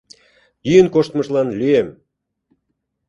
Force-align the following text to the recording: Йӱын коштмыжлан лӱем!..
Йӱын 0.69 0.87
коштмыжлан 0.93 1.47
лӱем!.. 1.59 1.87